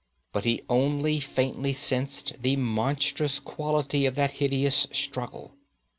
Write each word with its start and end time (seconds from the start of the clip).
But 0.33 0.45
he 0.45 0.63
only 0.67 1.19
faintly 1.19 1.73
sensed 1.73 2.41
the 2.41 2.55
monstrous 2.55 3.39
quality 3.39 4.07
of 4.07 4.15
that 4.15 4.31
hideous 4.31 4.87
struggle. 4.91 5.51